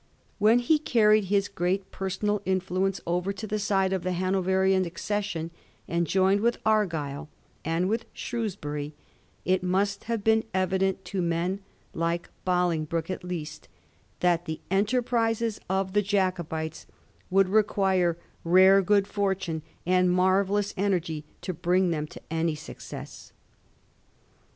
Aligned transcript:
When 0.39 0.57
he 0.57 0.79
carried 0.79 1.25
his 1.25 1.47
great 1.47 1.91
personal 1.91 2.41
influence 2.43 2.99
over 3.05 3.31
to 3.33 3.45
the 3.45 3.59
side 3.59 3.93
of 3.93 4.01
the 4.01 4.13
Hanoverian 4.13 4.83
accession, 4.83 5.51
and 5.87 6.07
Joined 6.07 6.41
with 6.41 6.57
Argyll 6.65 7.29
and 7.63 7.87
with 7.87 8.05
Shrewsbury, 8.11 8.95
it 9.45 9.61
must 9.61 10.05
have 10.05 10.23
been 10.23 10.43
evident, 10.55 11.05
to 11.05 11.21
men 11.21 11.59
like 11.93 12.31
Bolingbroke 12.45 13.11
at 13.11 13.23
least, 13.23 13.67
that 14.21 14.45
the 14.45 14.59
enterprises 14.71 15.59
of 15.69 15.93
the 15.93 16.01
Jacobites 16.01 16.87
would 17.29 17.49
require 17.49 18.17
rare 18.43 18.81
good 18.81 19.05
fortune 19.07 19.61
and 19.85 20.09
marvellous 20.11 20.73
energy 20.77 21.25
to 21.41 21.53
bring 21.53 21.91
them 21.91 22.07
to 22.07 22.19
any 22.31 22.55
success. 22.55 23.33